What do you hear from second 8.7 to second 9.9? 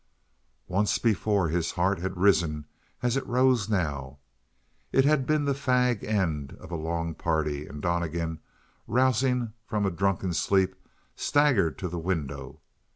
rousing from